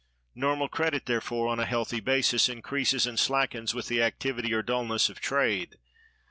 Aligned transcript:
Normal 0.33 0.67
credit, 0.67 1.05
therefore, 1.05 1.47
on 1.47 1.59
a 1.59 1.65
healthy 1.67 1.99
basis, 1.99 2.49
increases 2.49 3.05
and 3.05 3.19
slackens 3.19 3.75
with 3.75 3.85
the 3.87 4.01
activity 4.01 4.51
or 4.51 4.63
dullness 4.63 5.09
of 5.11 5.19
trade. 5.21 5.77